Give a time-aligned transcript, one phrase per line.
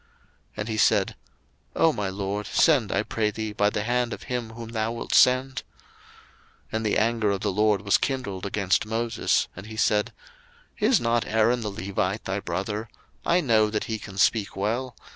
[0.01, 0.09] 02:004:013
[0.57, 1.15] And he said,
[1.75, 5.13] O my LORD, send, I pray thee, by the hand of him whom thou wilt
[5.13, 5.61] send.
[6.71, 10.11] 02:004:014 And the anger of the LORD was kindled against Moses, and he said,
[10.79, 12.89] Is not Aaron the Levite thy brother?
[13.23, 14.95] I know that he can speak well.